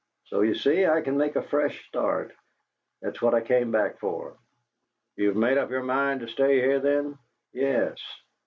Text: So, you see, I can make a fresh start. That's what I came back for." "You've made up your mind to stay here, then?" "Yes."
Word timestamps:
So, 0.25 0.41
you 0.41 0.55
see, 0.55 0.87
I 0.87 1.01
can 1.01 1.15
make 1.15 1.35
a 1.35 1.43
fresh 1.43 1.85
start. 1.87 2.31
That's 3.03 3.21
what 3.21 3.35
I 3.35 3.41
came 3.41 3.69
back 3.69 3.99
for." 3.99 4.35
"You've 5.15 5.35
made 5.35 5.59
up 5.59 5.69
your 5.69 5.83
mind 5.83 6.21
to 6.21 6.27
stay 6.27 6.55
here, 6.59 6.79
then?" 6.79 7.19
"Yes." 7.53 7.99